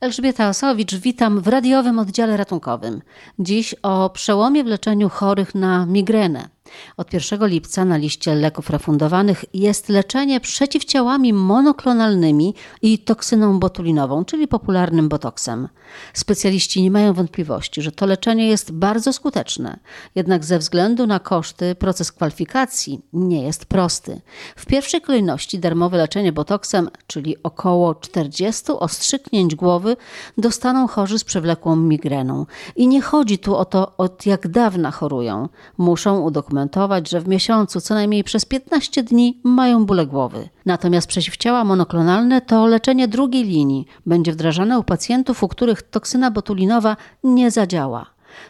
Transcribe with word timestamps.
Elżbieta 0.00 0.48
Osowicz, 0.48 0.94
witam 0.94 1.40
w 1.40 1.48
radiowym 1.48 1.98
oddziale 1.98 2.36
ratunkowym. 2.36 3.02
Dziś 3.38 3.74
o 3.82 4.10
przełomie 4.10 4.64
w 4.64 4.66
leczeniu 4.66 5.08
chorych 5.08 5.54
na 5.54 5.86
migrenę. 5.86 6.48
Od 6.96 7.12
1 7.12 7.46
lipca 7.46 7.84
na 7.84 7.96
liście 7.96 8.34
leków 8.34 8.70
refundowanych 8.70 9.44
jest 9.54 9.88
leczenie 9.88 10.40
przeciwciałami 10.40 11.32
monoklonalnymi 11.32 12.54
i 12.82 12.98
toksyną 12.98 13.58
botulinową, 13.60 14.24
czyli 14.24 14.48
popularnym 14.48 15.08
botoksem. 15.08 15.68
Specjaliści 16.14 16.82
nie 16.82 16.90
mają 16.90 17.12
wątpliwości, 17.12 17.82
że 17.82 17.92
to 17.92 18.06
leczenie 18.06 18.48
jest 18.48 18.72
bardzo 18.72 19.12
skuteczne, 19.12 19.78
jednak 20.14 20.44
ze 20.44 20.58
względu 20.58 21.06
na 21.06 21.18
koszty 21.18 21.74
proces 21.74 22.12
kwalifikacji 22.12 23.00
nie 23.12 23.42
jest 23.42 23.66
prosty. 23.66 24.20
W 24.56 24.66
pierwszej 24.66 25.00
kolejności 25.00 25.58
darmowe 25.58 25.96
leczenie 25.96 26.32
botoksem, 26.32 26.90
czyli 27.06 27.36
około 27.42 27.94
40 27.94 28.72
ostrzyknięć 28.72 29.54
głowy, 29.54 29.96
dostaną 30.38 30.86
chorzy 30.88 31.18
z 31.18 31.24
przewlekłą 31.24 31.76
migreną. 31.76 32.46
I 32.76 32.88
nie 32.88 33.02
chodzi 33.02 33.38
tu 33.38 33.56
o 33.56 33.64
to, 33.64 33.96
od 33.96 34.26
jak 34.26 34.48
dawna 34.48 34.90
chorują. 34.90 35.48
Muszą 35.78 36.20
udokumentować 36.20 36.59
że 37.08 37.20
w 37.20 37.28
miesiącu 37.28 37.80
co 37.80 37.94
najmniej 37.94 38.24
przez 38.24 38.44
15 38.44 39.02
dni 39.02 39.40
mają 39.44 39.86
bóle 39.86 40.06
głowy. 40.06 40.48
Natomiast 40.66 41.08
przeciwciała 41.08 41.64
monoklonalne 41.64 42.40
to 42.40 42.66
leczenie 42.66 43.08
drugiej 43.08 43.44
linii. 43.44 43.86
Będzie 44.06 44.32
wdrażane 44.32 44.78
u 44.78 44.84
pacjentów, 44.84 45.42
u 45.42 45.48
których 45.48 45.82
toksyna 45.82 46.30
botulinowa 46.30 46.96
nie 47.24 47.50
zadziała. 47.50 48.06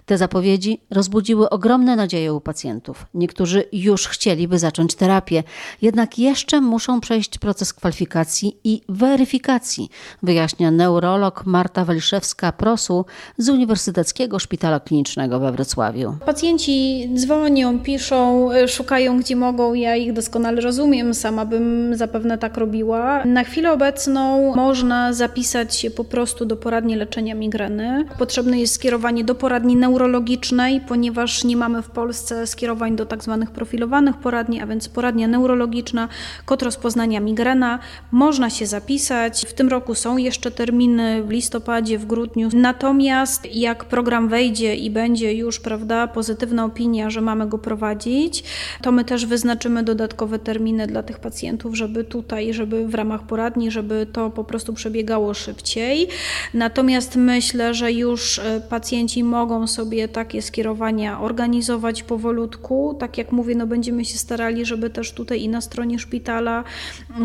Te 0.07 0.19
zapowiedzi 0.19 0.81
rozbudziły 0.91 1.51
ogromne 1.51 1.97
nadzieje 1.97 2.35
u 2.35 2.41
pacjentów. 2.41 3.07
Niektórzy 3.15 3.65
już 3.73 4.07
chcieliby 4.09 4.59
zacząć 4.59 4.95
terapię, 4.95 5.43
jednak 5.83 6.19
jeszcze 6.19 6.61
muszą 6.61 7.01
przejść 7.01 7.39
proces 7.39 7.73
kwalifikacji 7.73 8.57
i 8.65 8.83
weryfikacji, 8.89 9.89
wyjaśnia 10.23 10.71
neurolog 10.71 11.47
Marta 11.47 11.85
Waliszewska-Prosu 11.85 13.05
z 13.39 13.49
Uniwersyteckiego 13.49 14.39
Szpitala 14.39 14.81
Klinicznego 14.81 15.41
we 15.41 15.53
Wrocławiu. 15.53 16.17
Pacjenci 16.27 17.09
dzwonią, 17.15 17.79
piszą, 17.79 18.49
szukają 18.69 19.19
gdzie 19.19 19.37
mogą. 19.37 19.75
Ja 19.75 19.97
ich 19.97 20.13
doskonale 20.13 20.61
rozumiem, 20.61 21.15
sama 21.15 21.45
bym 21.45 21.97
zapewne 21.97 22.39
tak 22.39 22.57
robiła. 22.57 23.25
Na 23.25 23.45
chwilę 23.45 23.73
obecną 23.73 24.55
można 24.55 25.13
zapisać 25.13 25.77
się 25.77 25.91
po 25.91 26.05
prostu 26.05 26.45
do 26.45 26.57
poradni 26.57 26.97
leczenia 26.97 27.35
migreny. 27.35 28.05
Potrzebne 28.19 28.61
jest 28.61 28.75
skierowanie 28.75 29.25
do 29.25 29.35
poradni 29.35 29.70
neurologicznej, 29.77 30.81
ponieważ 30.81 31.45
nie 31.45 31.57
mamy 31.57 31.83
w 31.83 31.91
Polsce 31.91 32.47
skierowań 32.47 32.97
do 32.97 33.07
tak 33.07 33.23
zwanych 33.23 33.51
profilowanych 33.51 34.17
poradni, 34.17 34.61
a 34.61 34.67
więc 34.67 34.89
poradnia 34.89 35.29
neurologiczna, 35.29 36.09
kod 36.45 36.63
rozpoznania 36.63 37.21
migrena. 37.21 37.79
Można 38.13 38.51
się 38.51 38.67
zapisać. 38.67 39.47
W 39.49 39.55
tym 39.55 39.69
roku 39.69 39.95
są 39.95 40.17
jeszcze 40.17 40.51
terminy 40.51 41.23
w 41.23 41.31
listopadzie, 41.31 41.99
w 41.99 42.07
grudniu. 42.07 42.49
Natomiast 42.53 43.55
jak 43.55 43.85
program 43.85 44.29
wejdzie 44.29 44.77
i 44.77 44.91
będzie 44.91 45.35
już, 45.35 45.61
prawda, 45.61 46.09
pozytywna 46.09 46.65
opinia, 46.65 47.11
że 47.11 47.21
mamy 47.21 47.49
go 47.49 47.59
prowadzić, 47.59 48.45
to 48.83 48.93
my 48.93 49.05
też 49.05 49.27
wyznaczymy 49.27 49.83
dodatkowe 49.83 50.39
terminy 50.39 50.87
dla 50.87 51.03
tych 51.03 51.19
pacjentów, 51.19 51.77
żeby 51.77 52.05
tutaj, 52.05 52.55
żeby 52.55 52.89
w 52.89 52.95
ramach 52.95 53.23
poradni, 53.23 53.71
żeby 53.71 54.07
to 54.13 54.31
po 54.31 54.45
prostu 54.45 54.73
przebiegało 54.73 55.35
szybciej. 55.35 56.09
Natomiast 56.55 57.17
myślę, 57.17 57.75
że 57.75 57.93
już 57.93 58.39
e, 58.39 58.61
pacjenci 58.61 59.25
mogą 59.25 59.60
sobie 59.67 60.09
takie 60.09 60.43
skierowania 60.43 61.21
organizować 61.21 62.03
powolutku. 62.03 62.97
Tak 62.99 63.19
jak 63.19 63.33
mówię, 63.33 63.55
no 63.55 63.67
będziemy 63.67 64.05
się 64.05 64.19
starali, 64.19 64.67
żeby 64.67 64.91
też 64.91 65.13
tutaj 65.13 65.43
i 65.43 65.49
na 65.49 65.61
stronie 65.61 65.99
szpitala 65.99 66.65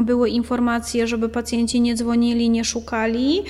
były 0.03 0.29
informacje, 0.29 1.07
żeby 1.07 1.29
pacjenci 1.29 1.81
nie 1.81 1.95
dzwonili, 1.95 2.49
nie 2.49 2.65
szukali. 2.65 3.43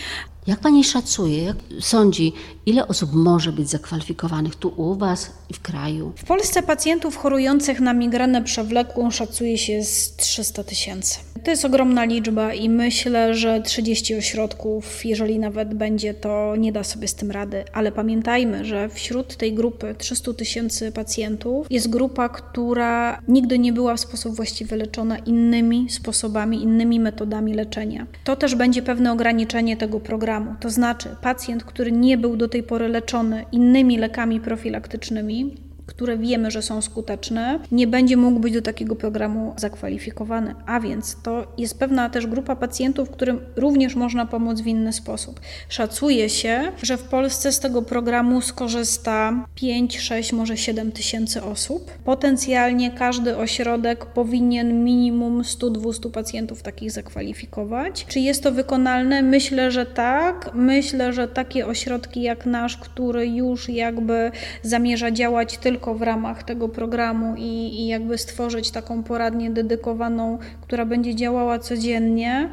Jak 0.48 0.60
pani 0.60 0.84
szacuje, 0.84 1.44
jak 1.44 1.58
sądzi, 1.80 2.34
ile 2.66 2.88
osób 2.88 3.14
może 3.14 3.52
być 3.52 3.70
zakwalifikowanych 3.70 4.56
tu 4.56 4.74
u 4.78 4.96
was 4.96 5.32
i 5.50 5.54
w 5.54 5.62
kraju? 5.62 6.12
W 6.16 6.24
Polsce 6.24 6.64
pacjentów 6.64 7.18
chorujących 7.18 7.80
na 7.80 7.94
migrenę 7.94 8.44
przewlekłą 8.44 9.12
szacuje 9.12 9.58
się 9.58 9.84
z 9.84 10.16
300 10.16 10.64
tysięcy. 10.64 11.20
To 11.44 11.52
jest 11.52 11.66
ogromna 11.66 12.06
liczba 12.06 12.54
i 12.54 12.70
myślę, 12.70 13.36
że 13.36 13.62
30 13.62 14.16
ośrodków, 14.16 15.06
jeżeli 15.06 15.40
nawet 15.40 15.74
będzie, 15.74 16.14
to 16.14 16.56
nie 16.56 16.72
da 16.72 16.84
sobie 16.84 17.08
z 17.08 17.16
tym 17.16 17.32
rady. 17.32 17.64
Ale 17.74 17.92
pamiętajmy, 17.92 18.66
że 18.66 18.90
wśród 18.90 19.36
tej 19.36 19.54
grupy 19.54 19.96
300 19.98 20.34
tysięcy 20.34 20.92
pacjentów 20.92 21.68
jest 21.70 21.90
grupa, 21.90 22.30
która 22.30 23.22
nigdy 23.28 23.60
nie 23.60 23.74
była 23.74 23.96
w 23.96 24.00
sposób 24.00 24.36
właściwy 24.36 24.76
leczona 24.76 25.18
innymi 25.18 25.90
sposobami, 25.90 26.64
innymi 26.64 27.00
metodami 27.00 27.54
leczenia. 27.54 28.08
To 28.24 28.36
też 28.36 28.56
będzie 28.56 28.82
pewne 28.82 29.12
ograniczenie 29.12 29.78
tego 29.78 30.00
programu 30.00 30.35
programu. 30.36 30.60
To 30.60 30.70
znaczy, 30.70 31.10
pacjent, 31.22 31.64
który 31.64 31.92
nie 31.92 32.18
był 32.18 32.38
do 32.38 32.48
tej 32.48 32.64
pory 32.64 32.88
leczony 32.88 33.46
innymi 33.52 33.98
lekami 33.98 34.40
profilaktycznymi, 34.40 35.56
które 35.86 36.18
wiemy, 36.18 36.52
że 36.52 36.62
są 36.62 36.82
skuteczne, 36.82 37.60
nie 37.72 37.88
będzie 37.88 38.18
mógł 38.18 38.40
być 38.40 38.54
do 38.54 38.62
takiego 38.62 38.96
programu 38.96 39.54
zakwalifikowany. 39.58 40.56
A 40.66 40.80
więc 40.80 41.18
to 41.24 41.48
jest 41.58 41.80
pewna 41.80 42.10
też 42.10 42.28
grupa 42.28 42.56
pacjentów, 42.56 43.10
którym 43.10 43.40
również 43.56 43.96
można 43.96 44.26
pomóc 44.26 44.62
w 44.62 44.68
inny 44.68 44.94
sposób. 44.94 45.40
Szacuje 45.70 46.30
się, 46.30 46.62
że 46.84 46.98
w 46.98 47.04
Polsce 47.04 47.52
z 47.52 47.60
tego 47.60 47.82
programu 47.82 48.42
skorzysta 48.42 49.46
5, 49.56 50.00
6, 50.00 50.34
może 50.34 50.58
7 50.58 50.92
tysięcy 50.92 51.44
osób. 51.44 51.92
Potencjalnie 52.06 52.92
każdy 52.92 53.38
ośrodek 53.38 54.06
powinien 54.06 54.84
minimum 54.84 55.42
100-200 55.42 56.12
pacjentów 56.12 56.64
takich 56.64 56.92
zakwalifikować. 56.92 58.06
Czy 58.06 58.20
jest 58.20 58.44
to 58.44 58.52
wykonalne? 58.52 59.22
Myślę, 59.22 59.72
że 59.72 59.86
tak. 59.86 60.52
Myślę, 60.54 61.14
że 61.14 61.28
takie 61.28 61.68
ośrodki 61.68 62.22
jak 62.22 62.46
nasz, 62.46 62.78
który 62.78 63.28
już 63.28 63.70
jakby 63.70 64.32
zamierza 64.64 65.12
działać 65.12 65.58
tylko 65.58 65.75
tylko 65.76 65.96
w 65.96 66.02
ramach 66.02 66.44
tego 66.44 66.70
programu 66.70 67.36
i, 67.38 67.82
i 67.82 67.88
jakby 67.88 68.18
stworzyć 68.18 68.72
taką 68.72 69.04
poradnię 69.04 69.52
dedykowaną, 69.52 70.38
która 70.62 70.86
będzie 70.86 71.16
działała 71.16 71.60
codziennie. 71.60 72.50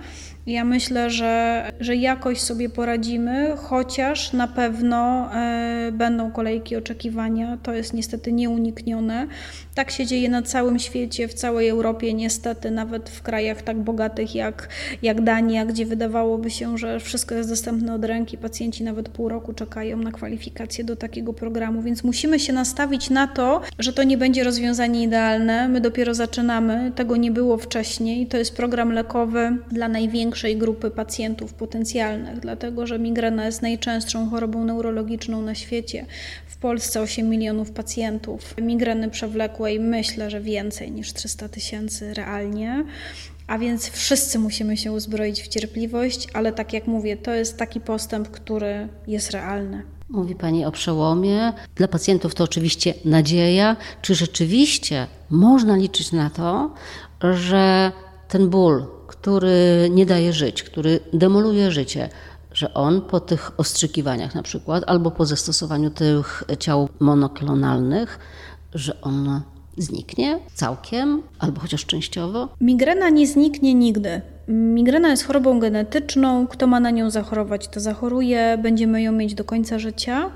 Ja 0.46 0.64
myślę, 0.64 1.10
że, 1.10 1.72
że 1.80 1.96
jakoś 1.96 2.40
sobie 2.40 2.68
poradzimy, 2.68 3.54
chociaż 3.56 4.32
na 4.32 4.48
pewno 4.48 5.30
e, 5.34 5.92
będą 5.92 6.32
kolejki 6.32 6.76
oczekiwania. 6.76 7.58
To 7.62 7.72
jest 7.72 7.94
niestety 7.94 8.32
nieuniknione. 8.32 9.26
Tak 9.74 9.90
się 9.90 10.06
dzieje 10.06 10.28
na 10.28 10.42
całym 10.42 10.78
świecie, 10.78 11.28
w 11.28 11.34
całej 11.34 11.68
Europie, 11.68 12.14
niestety, 12.14 12.70
nawet 12.70 13.10
w 13.10 13.22
krajach 13.22 13.62
tak 13.62 13.80
bogatych 13.80 14.34
jak, 14.34 14.68
jak 15.02 15.20
Dania, 15.20 15.66
gdzie 15.66 15.86
wydawałoby 15.86 16.50
się, 16.50 16.78
że 16.78 17.00
wszystko 17.00 17.34
jest 17.34 17.48
dostępne 17.48 17.94
od 17.94 18.04
ręki. 18.04 18.38
Pacjenci 18.38 18.84
nawet 18.84 19.08
pół 19.08 19.28
roku 19.28 19.52
czekają 19.52 19.96
na 19.96 20.12
kwalifikację 20.12 20.84
do 20.84 20.96
takiego 20.96 21.32
programu, 21.32 21.82
więc 21.82 22.04
musimy 22.04 22.40
się 22.40 22.52
nastawić 22.52 23.10
na 23.10 23.26
to, 23.26 23.60
że 23.78 23.92
to 23.92 24.02
nie 24.02 24.18
będzie 24.18 24.44
rozwiązanie 24.44 25.02
idealne. 25.02 25.68
My 25.68 25.80
dopiero 25.80 26.14
zaczynamy, 26.14 26.92
tego 26.94 27.16
nie 27.16 27.30
było 27.30 27.58
wcześniej. 27.58 28.26
To 28.26 28.36
jest 28.36 28.56
program 28.56 28.92
lekowy 28.92 29.56
dla 29.70 29.88
największych 29.88 30.31
największej 30.32 30.56
grupy 30.56 30.90
pacjentów 30.90 31.54
potencjalnych, 31.54 32.40
dlatego 32.40 32.86
że 32.86 32.98
migrena 32.98 33.46
jest 33.46 33.62
najczęstszą 33.62 34.30
chorobą 34.30 34.64
neurologiczną 34.64 35.42
na 35.42 35.54
świecie. 35.54 36.06
W 36.46 36.56
Polsce 36.56 37.00
8 37.00 37.28
milionów 37.28 37.70
pacjentów 37.70 38.54
migreny 38.62 39.10
przewlekłej, 39.10 39.80
myślę, 39.80 40.30
że 40.30 40.40
więcej 40.40 40.90
niż 40.90 41.12
300 41.12 41.48
tysięcy 41.48 42.14
realnie. 42.14 42.84
A 43.46 43.58
więc 43.58 43.90
wszyscy 43.90 44.38
musimy 44.38 44.76
się 44.76 44.92
uzbroić 44.92 45.42
w 45.42 45.48
cierpliwość, 45.48 46.28
ale 46.34 46.52
tak 46.52 46.72
jak 46.72 46.86
mówię, 46.86 47.16
to 47.16 47.30
jest 47.30 47.56
taki 47.56 47.80
postęp, 47.80 48.28
który 48.28 48.88
jest 49.06 49.30
realny. 49.30 49.82
Mówi 50.08 50.34
Pani 50.34 50.64
o 50.64 50.72
przełomie. 50.72 51.52
Dla 51.76 51.88
pacjentów 51.88 52.34
to 52.34 52.44
oczywiście 52.44 52.94
nadzieja. 53.04 53.76
Czy 54.02 54.14
rzeczywiście 54.14 55.06
można 55.30 55.76
liczyć 55.76 56.12
na 56.12 56.30
to, 56.30 56.74
że 57.22 57.92
ten 58.32 58.48
ból, 58.48 58.86
który 59.06 59.88
nie 59.90 60.06
daje 60.06 60.32
żyć, 60.32 60.62
który 60.62 61.00
demoluje 61.12 61.70
życie, 61.70 62.08
że 62.52 62.74
on 62.74 63.02
po 63.02 63.20
tych 63.20 63.60
ostrzykiwaniach 63.60 64.34
na 64.34 64.42
przykład, 64.42 64.84
albo 64.86 65.10
po 65.10 65.26
zastosowaniu 65.26 65.90
tych 65.90 66.44
ciał 66.58 66.88
monoklonalnych, 67.00 68.18
że 68.74 69.00
on 69.00 69.40
zniknie 69.78 70.38
całkiem, 70.54 71.22
albo 71.38 71.60
chociaż 71.60 71.86
częściowo? 71.86 72.48
Migrena 72.60 73.08
nie 73.10 73.26
zniknie 73.26 73.74
nigdy. 73.74 74.20
Migrena 74.48 75.08
jest 75.08 75.24
chorobą 75.24 75.60
genetyczną. 75.60 76.46
Kto 76.46 76.66
ma 76.66 76.80
na 76.80 76.90
nią 76.90 77.10
zachorować, 77.10 77.68
to 77.68 77.80
zachoruje. 77.80 78.58
Będziemy 78.62 79.02
ją 79.02 79.12
mieć 79.12 79.34
do 79.34 79.44
końca 79.44 79.78
życia, 79.78 80.30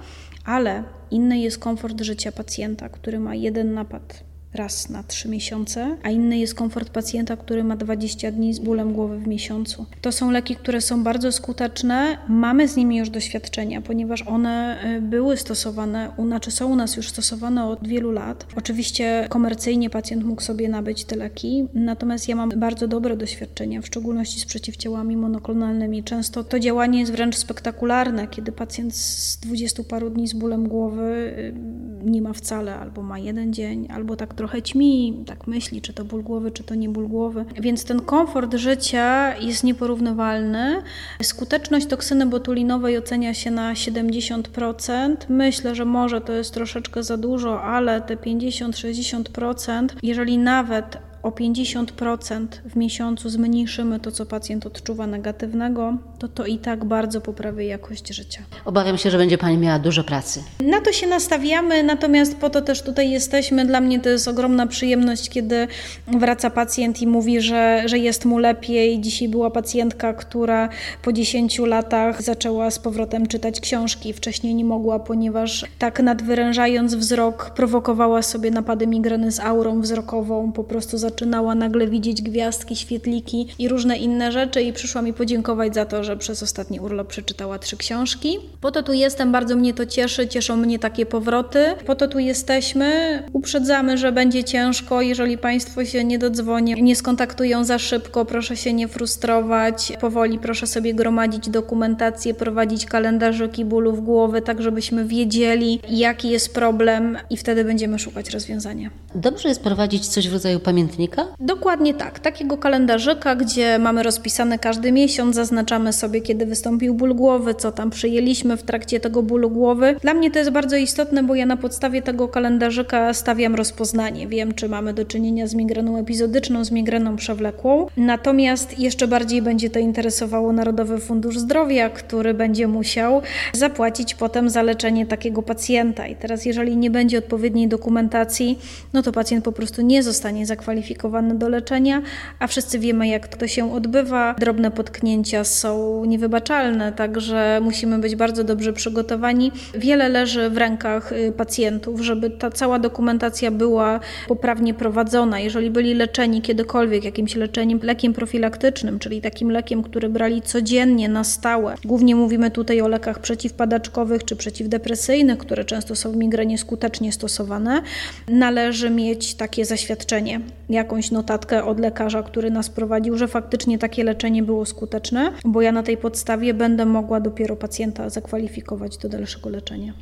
ale 0.45 0.85
inny 1.11 1.39
jest 1.39 1.59
komfort 1.59 2.01
życia 2.01 2.33
pacjenta, 2.33 2.89
który 2.89 3.19
ma 3.19 3.35
jeden 3.35 3.75
napad 3.75 4.25
raz 4.57 4.91
na 4.91 5.03
3 5.03 5.29
miesiące, 5.29 5.97
a 6.03 6.11
inny 6.11 6.39
jest 6.39 6.55
komfort 6.55 6.91
pacjenta, 6.91 7.37
który 7.37 7.65
ma 7.65 7.77
20 7.77 8.31
dni 8.31 8.55
z 8.55 8.59
bólem 8.59 8.93
głowy 8.93 9.19
w 9.19 9.27
miesiącu. 9.27 9.87
To 10.01 10.13
są 10.13 10.31
leki, 10.31 10.57
które 10.57 10.81
są 10.81 11.05
bardzo 11.05 11.33
skuteczne. 11.33 12.19
Mamy 12.29 12.69
z 12.69 12.77
nimi 12.77 12.97
już 12.97 13.11
doświadczenia, 13.11 13.81
ponieważ 13.81 14.23
one 14.23 14.85
y, 14.97 15.01
były 15.01 15.37
stosowane, 15.37 16.11
znaczy 16.19 16.51
są 16.51 16.73
u 16.73 16.77
nas 16.77 16.97
już 16.97 17.09
stosowane 17.09 17.65
od 17.65 17.89
wielu 17.89 18.11
lat. 18.11 18.47
Oczywiście 18.57 19.27
komercyjnie 19.29 19.91
pacjent 19.91 20.25
mógł 20.25 20.43
sobie 20.43 20.69
nabyć 20.69 21.05
te 21.05 21.17
leki, 21.17 21.69
natomiast 21.75 22.29
ja 22.29 22.37
mam 22.37 22.49
bardzo 22.49 22.89
dobre 22.89 23.17
doświadczenia, 23.17 23.83
w 23.83 23.87
szczególności 23.87 24.41
z 24.41 24.45
przeciwciałami 24.45 25.17
monoklonalnymi. 25.17 26.05
Często 26.05 26.45
to 26.45 26.61
działanie 26.61 27.01
jest 27.01 27.13
wręcz 27.13 27.37
spektakularne, 27.37 28.29
kiedy 28.29 28.53
pacjent 28.53 28.97
z 28.97 29.41
20 29.41 29.83
paru 29.85 30.11
dni 30.11 30.29
z 30.29 30.33
bólem 30.33 30.69
głowy 30.69 31.35
y, 31.39 31.96
nie 32.07 32.23
ma 32.23 32.33
wcale, 32.33 32.77
albo 32.77 33.03
ma 33.03 33.19
jeden 33.19 33.53
dzień, 33.53 33.89
albo 33.91 34.17
tak 34.17 34.35
trochę 34.35 34.63
ćmi, 34.63 35.25
tak 35.27 35.47
myśli, 35.47 35.81
czy 35.83 35.93
to 35.93 36.05
ból 36.05 36.23
głowy, 36.23 36.51
czy 36.51 36.65
to 36.65 36.75
nie 36.75 36.89
ból 36.89 37.09
głowy. 37.09 37.45
Więc 37.61 37.85
ten 37.85 38.01
komfort 38.01 38.55
życia 38.55 39.37
jest 39.39 39.65
nieporównywalny. 39.65 40.83
Skuteczność 41.23 41.87
toksyny 41.87 42.27
botulinowej 42.27 42.99
ocenia 42.99 43.35
się 43.35 43.51
na 43.51 43.75
70%. 43.75 45.17
Myślę, 45.29 45.75
że 45.75 45.85
może 45.85 46.21
to 46.21 46.33
jest 46.33 46.55
troszeczkę 46.55 47.03
za 47.03 47.17
dużo, 47.17 47.63
ale 47.63 48.01
te 48.01 48.17
50-60%, 48.17 49.87
jeżeli 50.03 50.39
nawet 50.39 50.99
o 51.27 51.31
50% 51.31 52.47
w 52.65 52.77
miesiącu 52.77 53.29
zmniejszymy 53.29 54.01
to, 54.01 54.13
co 54.13 54.27
pacjent 54.27 54.67
odczuwa 54.67 55.07
negatywnego, 55.07 55.97
to 56.19 56.29
to 56.29 56.47
i 56.47 56.59
tak 56.59 56.85
bardzo 56.85 57.21
poprawi 57.21 57.67
jakość 57.67 58.09
życia. 58.09 58.43
Obawiam 58.65 58.99
się, 58.99 59.11
że 59.11 59.19
będzie 59.19 59.39
Pani 59.39 59.59
miała 59.59 59.79
dużo 59.79 60.05
pracy. 60.05 60.43
Na 60.61 60.81
to 60.81 60.93
się 60.93 61.07
nastawiamy, 61.07 61.83
natomiast 61.83 62.37
po 62.37 62.51
to 62.51 62.63
też 62.63 62.83
tutaj 62.83 63.11
jesteśmy. 63.11 63.65
Dla 63.65 63.81
mnie 63.81 64.01
to 64.01 64.09
jest 64.09 64.29
ogromna 64.29 64.67
przyjemność, 64.67 65.31
kiedy 65.31 65.69
wraca 66.07 66.51
pacjent 66.51 67.03
i 67.03 67.07
mówi, 67.07 67.41
że, 67.41 67.83
że 67.87 67.99
jest 67.99 68.25
mu 68.25 68.39
lepiej. 68.39 69.01
Dzisiaj 69.01 69.29
była 69.29 69.51
pacjentka, 69.51 70.15
która 70.15 70.69
po 71.03 71.13
10 71.13 71.59
latach 71.59 72.23
zaczęła 72.23 72.71
z 72.71 72.79
powrotem 72.79 73.27
czytać 73.27 73.61
książki. 73.61 74.13
Wcześniej 74.13 74.55
nie 74.55 74.65
mogła, 74.65 74.99
ponieważ 74.99 75.65
tak 75.79 76.01
nadwyrężając 76.01 76.95
wzrok, 76.95 77.51
prowokowała 77.51 78.23
sobie 78.23 78.51
napady 78.51 78.87
migreny 78.87 79.33
z 79.33 79.41
aurą 79.41 79.81
wzrokową, 79.81 80.53
po 80.53 80.65
prostu 80.65 80.99
zaczęła 80.99 81.16
zaczynała 81.17 81.55
nagle 81.55 81.87
widzieć 81.87 82.23
gwiazdki, 82.23 82.77
świetliki 82.77 83.47
i 83.59 83.69
różne 83.69 83.97
inne 83.97 84.33
rzeczy 84.33 84.63
i 84.63 84.73
przyszła 84.73 85.03
mi 85.03 85.13
podziękować 85.13 85.75
za 85.75 85.85
to, 85.85 86.05
że 86.05 86.17
przez 86.17 86.43
ostatni 86.43 86.81
urlop 86.81 87.09
przeczytała 87.09 87.59
trzy 87.59 87.77
książki. 87.77 88.39
Po 88.61 88.71
to 88.71 88.83
tu 88.83 88.93
jestem, 88.93 89.33
bardzo 89.33 89.57
mnie 89.57 89.75
to 89.75 89.87
cieszy, 89.87 90.29
cieszą 90.29 90.57
mnie 90.57 90.79
takie 90.79 91.07
powroty. 91.07 91.65
Po 91.87 91.95
to 91.95 92.09
tu 92.09 92.19
jesteśmy. 92.19 93.23
Uprzedzamy, 93.33 93.99
że 93.99 94.13
będzie 94.13 94.45
ciężko, 94.45 95.03
jeżeli 95.03 95.39
Państwo 95.39 95.85
się 95.85 96.05
nie 96.05 96.19
dodzwonią, 96.19 96.77
nie 96.77 96.97
skontaktują 96.97 97.65
za 97.65 97.79
szybko, 97.79 98.25
proszę 98.25 98.57
się 98.57 98.73
nie 98.73 98.89
frustrować. 98.89 99.93
Powoli 100.01 100.39
proszę 100.39 100.67
sobie 100.67 100.95
gromadzić 100.95 101.49
dokumentację, 101.49 102.35
prowadzić 102.35 102.87
kalendarzyki 102.87 103.65
bólów 103.65 104.05
głowy, 104.05 104.43
tak 104.43 104.63
żebyśmy 104.63 105.05
wiedzieli, 105.05 105.81
jaki 105.91 106.31
jest 106.31 106.55
problem 106.55 107.19
i 107.31 107.37
wtedy 107.37 107.65
będziemy 107.65 107.99
szukać 107.99 108.31
rozwiązania. 108.31 108.91
Dobrze 109.15 109.49
jest 109.49 109.63
prowadzić 109.63 110.07
coś 110.07 110.29
w 110.29 110.33
rodzaju 110.33 110.61
pamiętnika 110.61 111.06
kalendarzyka? 111.09 111.37
Dokładnie 111.47 111.95
tak. 111.95 112.19
Takiego 112.19 112.59
kalendarzyka, 112.59 113.37
gdzie 113.37 113.79
mamy 113.79 114.03
rozpisane 114.03 114.59
każdy 114.59 114.93
miesiąc, 114.93 115.37
zaznaczamy 115.37 115.93
sobie, 115.93 116.21
kiedy 116.21 116.47
wystąpił 116.47 116.95
ból 116.95 117.15
głowy, 117.15 117.55
co 117.55 117.73
tam 117.73 117.91
przyjęliśmy 117.91 118.57
w 118.57 118.63
trakcie 118.63 119.01
tego 119.01 119.23
bólu 119.23 119.51
głowy. 119.51 119.97
Dla 120.03 120.15
mnie 120.15 120.31
to 120.31 120.39
jest 120.39 120.51
bardzo 120.51 120.77
istotne, 120.77 121.23
bo 121.23 121.35
ja 121.35 121.47
na 121.47 121.57
podstawie 121.57 122.03
tego 122.03 122.29
kalendarzyka 122.29 123.15
stawiam 123.15 123.55
rozpoznanie. 123.55 124.29
Wiem, 124.29 124.55
czy 124.55 124.69
mamy 124.69 124.95
do 124.95 125.05
czynienia 125.05 125.47
z 125.47 125.55
migreną 125.55 125.99
epizodyczną, 125.99 126.65
z 126.65 126.71
migreną 126.71 127.17
przewlekłą. 127.17 127.87
Natomiast 127.97 128.79
jeszcze 128.79 129.09
bardziej 129.09 129.43
będzie 129.43 129.71
to 129.71 129.79
interesowało 129.79 130.53
Narodowy 130.53 130.99
Fundusz 130.99 131.39
Zdrowia, 131.39 131.91
który 131.91 132.35
będzie 132.35 132.69
musiał 132.69 133.23
zapłacić 133.53 134.15
potem 134.15 134.51
za 134.51 134.63
leczenie 134.63 135.07
takiego 135.07 135.43
pacjenta. 135.43 136.07
I 136.07 136.17
teraz, 136.17 136.45
jeżeli 136.45 136.77
nie 136.77 136.91
będzie 136.91 137.19
odpowiedniej 137.19 137.69
dokumentacji, 137.69 138.59
no 138.93 139.03
to 139.03 139.13
pacjent 139.13 139.45
po 139.45 139.53
prostu 139.53 139.83
nie 139.83 140.03
zostanie 140.03 140.47
zakwalifikowany 140.47 140.86
do 141.35 141.49
leczenia, 141.49 142.03
a 142.39 142.47
wszyscy 142.47 142.79
wiemy, 142.79 143.09
jak 143.09 143.37
to 143.37 143.47
się 143.47 143.73
odbywa. 143.73 144.35
Drobne 144.39 144.71
potknięcia 144.71 145.45
są 145.45 146.05
niewybaczalne, 146.05 146.93
także 146.93 147.61
musimy 147.63 147.99
być 147.99 148.17
bardzo 148.17 148.45
dobrze 148.45 148.73
przygotowani. 148.73 149.53
Wiele 149.75 150.09
leży 150.09 150.51
w 150.51 150.57
rękach 150.57 151.13
y, 151.13 151.33
pacjentów, 151.37 152.01
żeby 152.01 152.31
ta 152.31 152.51
cała 152.51 152.79
dokumentacja 152.79 153.51
była 153.51 154.01
poprawnie 154.29 154.75
prowadzona. 154.75 155.41
Jeżeli 155.41 155.71
byli 155.71 155.95
leczeni 155.95 156.43
kiedykolwiek 156.43 157.05
jakimś 157.05 157.35
leczeniem, 157.35 157.81
lekiem 157.83 158.13
profilaktycznym, 158.13 158.99
czyli 158.99 159.21
takim 159.21 159.51
lekiem, 159.51 159.83
który 159.83 160.09
brali 160.09 160.43
codziennie 160.43 161.09
na 161.09 161.25
stałe, 161.25 161.75
głównie 161.85 162.17
mówimy 162.17 162.51
tutaj 162.51 162.81
o 162.81 162.89
lekach 162.89 163.19
przeciwpadaczkowych 163.19 164.25
czy 164.25 164.37
przeciwdepresyjnych, 164.37 165.39
które 165.39 165.65
często 165.65 165.97
są 165.97 166.13
w 166.13 166.17
migrenie 166.17 166.59
skutecznie 166.59 167.13
stosowane, 167.13 167.83
należy 168.29 168.91
mieć 168.91 169.35
takie 169.35 169.65
zaświadczenie 169.65 170.41
jakąś 170.77 171.11
notatkę 171.11 171.65
od 171.65 171.81
lekarza, 171.81 172.23
który 172.23 172.51
nas 172.51 172.71
prowadził, 172.71 173.19
że 173.19 173.29
faktycznie 173.29 173.79
takie 173.79 174.05
leczenie 174.05 174.43
było 174.43 174.67
skuteczne, 174.67 175.33
bo 175.45 175.63
ja 175.63 175.73
na 175.73 175.83
tej 175.83 175.97
podstawie 175.97 176.55
będę 176.55 176.87
mogła 176.87 177.21
dopiero 177.21 177.57
pacjenta 177.57 178.11
zakwalifikować 178.11 178.97
do 178.97 179.09
dalszego 179.09 179.51
leczenia. 179.51 179.93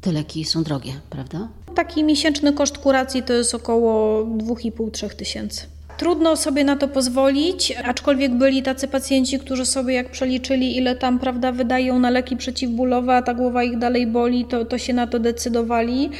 Te 0.00 0.12
leki 0.12 0.44
są 0.44 0.62
drogie, 0.62 0.92
prawda? 1.10 1.48
Taki 1.74 2.04
miesięczny 2.04 2.52
koszt 2.52 2.78
kuracji 2.78 3.22
to 3.22 3.32
jest 3.32 3.54
około 3.54 4.22
2,5-3 4.24 5.08
tysięcy. 5.14 5.66
Trudno 5.96 6.36
sobie 6.36 6.64
na 6.64 6.76
to 6.76 6.88
pozwolić, 6.88 7.72
aczkolwiek 7.84 8.34
byli 8.34 8.62
tacy 8.62 8.88
pacjenci, 8.88 9.38
którzy 9.38 9.66
sobie 9.66 9.94
jak 9.94 10.10
przeliczyli, 10.10 10.76
ile 10.76 10.96
tam 10.96 11.18
prawda 11.18 11.52
wydają 11.52 11.98
na 11.98 12.10
leki 12.10 12.36
przeciwbólowe, 12.36 13.16
a 13.16 13.22
ta 13.22 13.34
głowa 13.34 13.62
ich 13.64 13.78
dalej 13.78 14.06
boli, 14.06 14.44
to, 14.44 14.64
to 14.64 14.78
się 14.78 14.92
na 14.92 15.06
to 15.06 15.18
decydowali. 15.18 16.10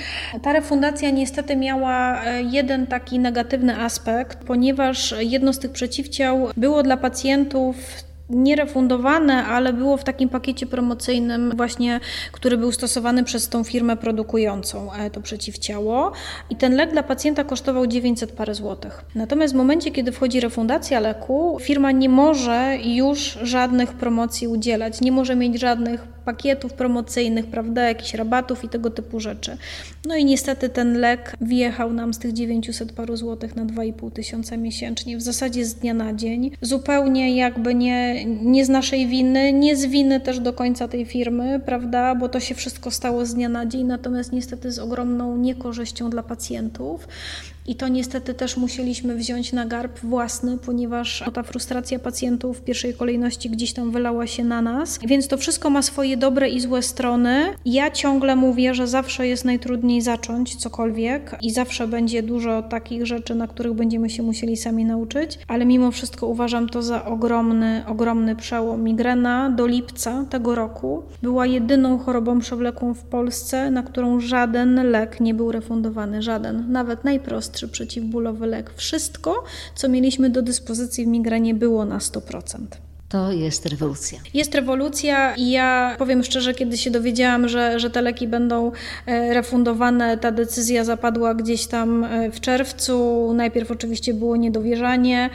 Ta 0.42 0.52
refundacja 0.52 1.10
niestety 1.10 1.56
miała 1.56 2.24
e, 2.24 2.42
jeden 2.42 2.86
taki 2.86 3.18
negatywny 3.18 3.80
aspekt, 3.80 4.38
ponieważ 4.38 5.14
jedno 5.20 5.52
z 5.52 5.58
tych 5.58 5.70
przeciwciał 5.70 6.48
było 6.56 6.82
dla 6.82 6.96
pacjentów 6.96 7.76
nierefundowane, 8.30 9.44
ale 9.44 9.72
było 9.72 9.96
w 9.96 10.04
takim 10.04 10.28
pakiecie 10.28 10.66
promocyjnym 10.66 11.56
właśnie, 11.56 12.00
który 12.32 12.58
był 12.58 12.72
stosowany 12.72 13.24
przez 13.24 13.48
tą 13.48 13.64
firmę 13.64 13.96
produkującą 13.96 14.92
e, 14.92 15.10
to 15.10 15.20
przeciwciało 15.20 16.12
i 16.50 16.56
ten 16.56 16.76
lek 16.76 16.92
dla 16.92 17.02
pacjenta 17.02 17.44
kosztował 17.44 17.86
900 17.86 18.32
parę 18.32 18.54
złotych. 18.54 19.04
Natomiast 19.14 19.54
w 19.54 19.56
momencie, 19.56 19.90
kiedy 19.90 20.12
wchodzi 20.12 20.40
refundacja 20.40 21.00
leku, 21.00 21.58
firma 21.60 21.92
nie 21.92 22.08
może 22.08 22.78
już 22.84 23.38
żadnych 23.42 23.92
promocji 23.92 24.48
udzielać, 24.48 25.00
nie 25.00 25.12
może 25.12 25.36
mieć 25.36 25.60
żadnych 25.60 26.16
pakietów 26.26 26.72
promocyjnych, 26.72 27.46
prawda, 27.46 27.82
jakichś 27.82 28.14
rabatów 28.14 28.64
i 28.64 28.68
tego 28.68 28.90
typu 28.90 29.20
rzeczy. 29.20 29.56
No 30.06 30.16
i 30.16 30.24
niestety 30.24 30.68
ten 30.68 30.98
lek 30.98 31.36
wjechał 31.40 31.92
nam 31.92 32.14
z 32.14 32.18
tych 32.18 32.32
900 32.32 32.92
paru 32.92 33.16
złotych 33.16 33.56
na 33.56 33.64
2,5 33.64 34.12
tysiąca 34.12 34.56
miesięcznie, 34.56 35.16
w 35.16 35.22
zasadzie 35.22 35.64
z 35.64 35.74
dnia 35.74 35.94
na 35.94 36.14
dzień, 36.14 36.50
zupełnie 36.60 37.36
jakby 37.36 37.74
nie 37.74 38.15
nie 38.24 38.64
z 38.64 38.68
naszej 38.68 39.06
winy, 39.06 39.52
nie 39.52 39.76
z 39.76 39.86
winy 39.86 40.20
też 40.20 40.40
do 40.40 40.52
końca 40.52 40.88
tej 40.88 41.04
firmy, 41.04 41.60
prawda, 41.66 42.14
bo 42.14 42.28
to 42.28 42.40
się 42.40 42.54
wszystko 42.54 42.90
stało 42.90 43.26
z 43.26 43.34
dnia 43.34 43.48
na 43.48 43.66
dzień, 43.66 43.86
natomiast 43.86 44.32
niestety 44.32 44.72
z 44.72 44.78
ogromną 44.78 45.36
niekorzyścią 45.36 46.10
dla 46.10 46.22
pacjentów. 46.22 47.08
I 47.66 47.74
to 47.74 47.88
niestety 47.88 48.34
też 48.34 48.56
musieliśmy 48.56 49.14
wziąć 49.14 49.52
na 49.52 49.66
garb 49.66 50.00
własny, 50.00 50.58
ponieważ 50.58 51.24
ta 51.34 51.42
frustracja 51.42 51.98
pacjentów 51.98 52.58
w 52.58 52.60
pierwszej 52.60 52.94
kolejności 52.94 53.50
gdzieś 53.50 53.72
tam 53.72 53.90
wylała 53.90 54.26
się 54.26 54.44
na 54.44 54.62
nas. 54.62 54.98
Więc 55.06 55.28
to 55.28 55.36
wszystko 55.36 55.70
ma 55.70 55.82
swoje 55.82 56.16
dobre 56.16 56.48
i 56.48 56.60
złe 56.60 56.82
strony. 56.82 57.44
Ja 57.64 57.90
ciągle 57.90 58.36
mówię, 58.36 58.74
że 58.74 58.86
zawsze 58.86 59.26
jest 59.26 59.44
najtrudniej 59.44 60.02
zacząć 60.02 60.56
cokolwiek 60.56 61.36
i 61.42 61.50
zawsze 61.50 61.88
będzie 61.88 62.22
dużo 62.22 62.62
takich 62.62 63.06
rzeczy, 63.06 63.34
na 63.34 63.46
których 63.46 63.72
będziemy 63.72 64.10
się 64.10 64.22
musieli 64.22 64.56
sami 64.56 64.84
nauczyć, 64.84 65.38
ale 65.48 65.66
mimo 65.66 65.90
wszystko 65.90 66.26
uważam 66.26 66.68
to 66.68 66.82
za 66.82 67.04
ogromny, 67.04 67.84
ogromny 67.86 68.36
przełom. 68.36 68.82
Migrena 68.82 69.50
do 69.50 69.66
lipca 69.66 70.24
tego 70.30 70.54
roku 70.54 71.02
była 71.22 71.46
jedyną 71.46 71.98
chorobą 71.98 72.38
przewlekłą 72.38 72.94
w 72.94 73.02
Polsce, 73.02 73.70
na 73.70 73.82
którą 73.82 74.20
żaden 74.20 74.90
lek 74.90 75.20
nie 75.20 75.34
był 75.34 75.52
refundowany, 75.52 76.22
żaden, 76.22 76.72
nawet 76.72 77.04
najprostszy 77.04 77.55
najprostszy 77.56 77.68
przeciwbólowy 77.68 78.46
lek. 78.46 78.72
Wszystko, 78.76 79.44
co 79.74 79.88
mieliśmy 79.88 80.30
do 80.30 80.42
dyspozycji 80.42 81.04
w 81.04 81.08
migrenie, 81.08 81.54
było 81.54 81.84
na 81.84 81.98
100%. 81.98 82.58
To 83.08 83.32
jest 83.32 83.66
rewolucja. 83.66 84.18
Jest 84.34 84.54
rewolucja 84.54 85.34
i 85.36 85.50
ja 85.50 85.96
powiem 85.98 86.24
szczerze, 86.24 86.54
kiedy 86.54 86.76
się 86.76 86.90
dowiedziałam, 86.90 87.48
że, 87.48 87.80
że 87.80 87.90
te 87.90 88.02
leki 88.02 88.28
będą 88.28 88.72
e, 89.06 89.34
refundowane, 89.34 90.18
ta 90.18 90.32
decyzja 90.32 90.84
zapadła 90.84 91.34
gdzieś 91.34 91.66
tam 91.66 92.04
e, 92.04 92.30
w 92.30 92.40
czerwcu. 92.40 93.32
Najpierw 93.34 93.70
oczywiście 93.70 94.14
było 94.14 94.36
niedowierzanie. 94.36 95.30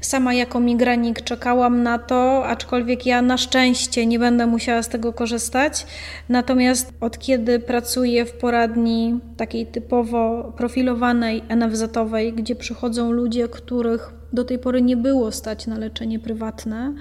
Sama 0.00 0.34
jako 0.34 0.60
migranik 0.60 1.22
czekałam 1.22 1.82
na 1.82 1.98
to, 1.98 2.46
aczkolwiek 2.46 3.06
ja 3.06 3.22
na 3.22 3.36
szczęście 3.36 4.06
nie 4.06 4.18
będę 4.18 4.46
musiała 4.46 4.82
z 4.82 4.88
tego 4.88 5.12
korzystać. 5.12 5.86
Natomiast 6.28 6.92
od 7.00 7.18
kiedy 7.18 7.60
pracuję 7.60 8.24
w 8.24 8.32
poradni 8.32 9.20
takiej 9.36 9.66
typowo 9.66 10.52
profilowanej 10.56 11.42
NFZ-owej, 11.48 12.32
gdzie 12.32 12.56
przychodzą 12.56 13.12
ludzie, 13.12 13.48
których 13.48 14.12
do 14.32 14.44
tej 14.44 14.58
pory 14.58 14.82
nie 14.82 14.96
było 14.96 15.32
stać 15.32 15.66
na 15.66 15.78
leczenie 15.78 16.18
prywatne, 16.18 16.94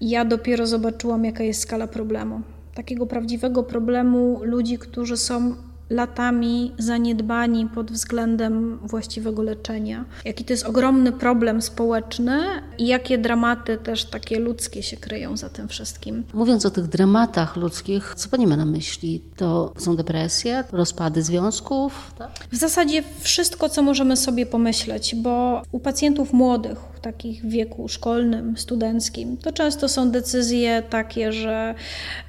ja 0.00 0.24
dopiero 0.24 0.66
zobaczyłam, 0.66 1.24
jaka 1.24 1.44
jest 1.44 1.60
skala 1.60 1.86
problemu. 1.86 2.40
Takiego 2.74 3.06
prawdziwego 3.06 3.62
problemu 3.62 4.40
ludzi, 4.42 4.78
którzy 4.78 5.16
są 5.16 5.54
latami 5.90 6.72
zaniedbani 6.78 7.66
pod 7.66 7.92
względem 7.92 8.78
właściwego 8.82 9.42
leczenia. 9.42 10.04
Jaki 10.24 10.44
to 10.44 10.52
jest 10.52 10.66
ogromny 10.66 11.12
problem 11.12 11.62
społeczny 11.62 12.42
i 12.78 12.86
jakie 12.86 13.18
dramaty 13.18 13.76
też 13.76 14.04
takie 14.04 14.38
ludzkie 14.38 14.82
się 14.82 14.96
kryją 14.96 15.36
za 15.36 15.48
tym 15.48 15.68
wszystkim. 15.68 16.24
Mówiąc 16.34 16.66
o 16.66 16.70
tych 16.70 16.86
dramatach 16.86 17.56
ludzkich, 17.56 18.14
co 18.16 18.28
pani 18.28 18.46
ma 18.46 18.56
na 18.56 18.64
myśli? 18.64 19.22
To 19.36 19.72
są 19.78 19.96
depresje, 19.96 20.64
rozpady 20.72 21.22
związków? 21.22 22.14
Tak? 22.18 22.30
W 22.52 22.56
zasadzie 22.56 23.02
wszystko, 23.20 23.68
co 23.68 23.82
możemy 23.82 24.16
sobie 24.16 24.46
pomyśleć, 24.46 25.14
bo 25.14 25.62
u 25.72 25.80
pacjentów 25.80 26.32
młodych, 26.32 26.78
takich 26.98 27.42
w 27.42 27.48
wieku 27.48 27.88
szkolnym, 27.88 28.56
studenckim, 28.56 29.36
to 29.36 29.52
często 29.52 29.88
są 29.88 30.10
decyzje 30.10 30.82
takie, 30.90 31.32
że 31.32 31.74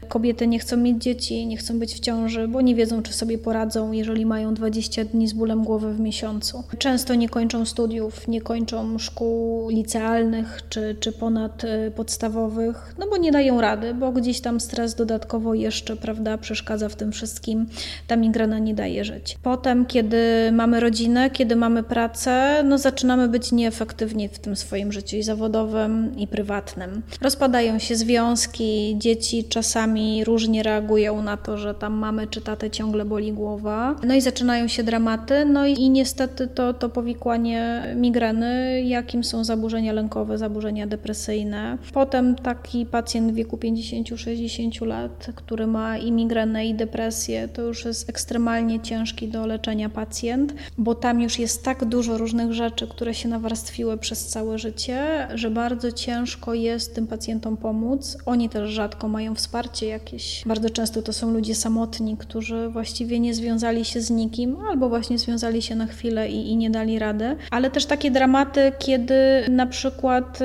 kobiety 0.09 0.47
nie 0.47 0.59
chcą 0.59 0.77
mieć 0.77 1.03
dzieci, 1.03 1.47
nie 1.47 1.57
chcą 1.57 1.79
być 1.79 1.93
w 1.93 1.99
ciąży, 1.99 2.47
bo 2.47 2.61
nie 2.61 2.75
wiedzą, 2.75 3.03
czy 3.03 3.13
sobie 3.13 3.37
poradzą, 3.37 3.91
jeżeli 3.91 4.25
mają 4.25 4.53
20 4.53 5.05
dni 5.05 5.27
z 5.27 5.33
bólem 5.33 5.63
głowy 5.63 5.93
w 5.93 5.99
miesiącu. 5.99 6.63
Często 6.77 7.15
nie 7.15 7.29
kończą 7.29 7.65
studiów, 7.65 8.27
nie 8.27 8.41
kończą 8.41 8.99
szkół 8.99 9.69
licealnych 9.69 10.61
czy, 10.69 10.95
czy 10.99 11.11
ponad 11.11 11.63
y, 11.63 11.91
podstawowych, 11.95 12.95
no 12.99 13.07
bo 13.09 13.17
nie 13.17 13.31
dają 13.31 13.61
rady, 13.61 13.93
bo 13.93 14.11
gdzieś 14.11 14.41
tam 14.41 14.59
stres 14.59 14.95
dodatkowo 14.95 15.53
jeszcze, 15.53 15.95
prawda, 15.95 16.37
przeszkadza 16.37 16.89
w 16.89 16.95
tym 16.95 17.11
wszystkim. 17.11 17.65
Ta 18.07 18.15
migrena 18.15 18.59
nie 18.59 18.73
daje 18.73 19.05
żyć. 19.05 19.37
Potem, 19.43 19.85
kiedy 19.85 20.51
mamy 20.51 20.79
rodzinę, 20.79 21.29
kiedy 21.29 21.55
mamy 21.55 21.83
pracę, 21.83 22.63
no 22.65 22.77
zaczynamy 22.77 23.27
być 23.27 23.51
nieefektywni 23.51 24.29
w 24.29 24.39
tym 24.39 24.55
swoim 24.59 24.91
życiu 24.91 25.17
i 25.17 25.23
zawodowym, 25.23 26.17
i 26.17 26.27
prywatnym. 26.27 27.01
Rozpadają 27.21 27.79
się 27.79 27.95
związki, 27.95 28.95
dzieci 28.97 29.43
czasami 29.43 30.23
różnie 30.23 30.63
reagują 30.63 31.21
na 31.21 31.37
to, 31.37 31.57
że 31.57 31.73
tam 31.73 31.93
mamy 31.93 32.27
czy 32.27 32.41
tatę 32.41 32.69
ciągle 32.69 33.05
boli 33.05 33.33
głowa. 33.33 33.95
No 34.03 34.15
i 34.15 34.21
zaczynają 34.21 34.67
się 34.67 34.83
dramaty, 34.83 35.45
no 35.45 35.67
i, 35.67 35.73
i 35.73 35.89
niestety 35.89 36.47
to, 36.47 36.73
to 36.73 36.89
powikłanie 36.89 37.83
migreny, 37.95 38.81
jakim 38.85 39.23
są 39.23 39.43
zaburzenia 39.43 39.93
lękowe, 39.93 40.37
zaburzenia 40.37 40.87
depresyjne. 40.87 41.77
Potem 41.93 42.35
taki 42.35 42.85
pacjent 42.85 43.31
w 43.31 43.35
wieku 43.35 43.57
50-60 43.57 44.85
lat, 44.85 45.27
który 45.35 45.67
ma 45.67 45.97
i 45.97 46.11
migrenę, 46.11 46.65
i 46.65 46.73
depresję, 46.73 47.47
to 47.47 47.61
już 47.61 47.85
jest 47.85 48.09
ekstremalnie 48.09 48.79
ciężki 48.79 49.27
do 49.27 49.47
leczenia 49.47 49.89
pacjent, 49.89 50.53
bo 50.77 50.95
tam 50.95 51.21
już 51.21 51.39
jest 51.39 51.63
tak 51.63 51.85
dużo 51.85 52.17
różnych 52.17 52.53
rzeczy, 52.53 52.87
które 52.87 53.13
się 53.13 53.29
nawarstwiły 53.29 53.97
przez 53.97 54.25
cały 54.25 54.48
całe 54.49 54.59
życie, 54.59 55.27
że 55.35 55.49
bardzo 55.51 55.91
ciężko 55.91 56.53
jest 56.53 56.95
tym 56.95 57.07
pacjentom 57.07 57.57
pomóc. 57.57 58.17
Oni 58.25 58.49
też 58.49 58.69
rzadko 58.69 59.07
mają 59.07 59.35
wsparcie 59.35 59.87
jakieś. 59.87 60.43
Bardzo 60.45 60.69
często 60.69 61.01
to 61.01 61.13
są 61.13 61.33
ludzie 61.33 61.55
samotni, 61.55 62.17
którzy 62.17 62.69
właściwie 62.69 63.19
nie 63.19 63.33
związali 63.33 63.85
się 63.85 64.01
z 64.01 64.09
nikim, 64.09 64.57
albo 64.69 64.89
właśnie 64.89 65.17
związali 65.17 65.61
się 65.61 65.75
na 65.75 65.85
chwilę 65.85 66.29
i, 66.29 66.51
i 66.51 66.57
nie 66.57 66.69
dali 66.69 66.99
rady. 66.99 67.35
Ale 67.51 67.71
też 67.71 67.85
takie 67.85 68.11
dramaty, 68.11 68.71
kiedy 68.79 69.13
na 69.49 69.65
przykład 69.65 70.39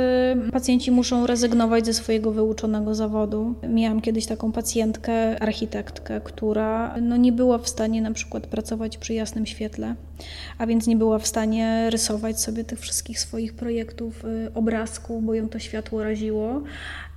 y, 0.48 0.50
pacjenci 0.52 0.90
muszą 0.90 1.26
rezygnować 1.26 1.86
ze 1.86 1.94
swojego 1.94 2.32
wyuczonego 2.32 2.94
zawodu. 2.94 3.54
Miałam 3.68 4.00
kiedyś 4.00 4.26
taką 4.26 4.52
pacjentkę, 4.52 5.42
architektkę, 5.42 6.20
która 6.20 6.96
no, 7.00 7.16
nie 7.16 7.32
była 7.32 7.58
w 7.58 7.68
stanie 7.68 8.02
na 8.02 8.12
przykład 8.12 8.46
pracować 8.46 8.98
przy 8.98 9.14
jasnym 9.14 9.46
świetle, 9.46 9.94
a 10.58 10.66
więc 10.66 10.86
nie 10.86 10.96
była 10.96 11.18
w 11.18 11.26
stanie 11.26 11.90
rysować 11.90 12.40
sobie 12.40 12.64
tych 12.64 12.80
wszystkich 12.80 13.20
swoich 13.20 13.54
projektów 13.54 13.93
projektów 13.94 14.24
y, 14.24 14.54
obrazku, 14.54 15.20
bo 15.20 15.34
ją 15.34 15.48
to 15.48 15.58
światło 15.58 16.04
raziło. 16.04 16.62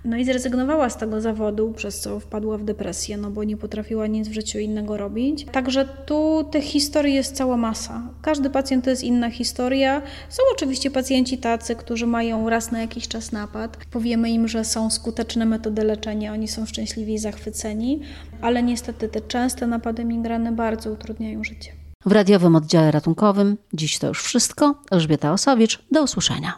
No 0.05 0.17
i 0.17 0.25
zrezygnowała 0.25 0.89
z 0.89 0.97
tego 0.97 1.21
zawodu, 1.21 1.73
przez 1.73 1.99
co 1.99 2.19
wpadła 2.19 2.57
w 2.57 2.63
depresję, 2.63 3.17
no 3.17 3.31
bo 3.31 3.43
nie 3.43 3.57
potrafiła 3.57 4.07
nic 4.07 4.27
w 4.27 4.33
życiu 4.33 4.59
innego 4.59 4.97
robić. 4.97 5.45
Także 5.51 5.85
tu 6.05 6.47
tych 6.51 6.63
historii 6.63 7.13
jest 7.13 7.35
cała 7.35 7.57
masa. 7.57 8.01
Każdy 8.21 8.49
pacjent 8.49 8.83
to 8.83 8.89
jest 8.89 9.03
inna 9.03 9.29
historia. 9.29 10.01
Są 10.29 10.43
oczywiście 10.53 10.91
pacjenci 10.91 11.37
tacy, 11.37 11.75
którzy 11.75 12.07
mają 12.07 12.49
raz 12.49 12.71
na 12.71 12.81
jakiś 12.81 13.07
czas 13.07 13.31
napad. 13.31 13.77
Powiemy 13.91 14.29
im, 14.29 14.47
że 14.47 14.65
są 14.65 14.89
skuteczne 14.89 15.45
metody 15.45 15.83
leczenia, 15.83 16.33
oni 16.33 16.47
są 16.47 16.65
szczęśliwi 16.65 17.13
i 17.13 17.19
zachwyceni, 17.19 18.01
ale 18.41 18.63
niestety 18.63 19.09
te 19.09 19.21
częste 19.21 19.67
napady 19.67 20.05
migrany 20.05 20.51
bardzo 20.51 20.91
utrudniają 20.91 21.43
życie. 21.43 21.71
W 22.05 22.11
radiowym 22.11 22.55
oddziale 22.55 22.91
ratunkowym 22.91 23.57
dziś 23.73 23.99
to 23.99 24.07
już 24.07 24.23
wszystko. 24.23 24.75
Elżbieta 24.91 25.33
Osowicz, 25.33 25.79
do 25.91 26.03
usłyszenia. 26.03 26.53